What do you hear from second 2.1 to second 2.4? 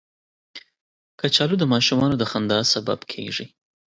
د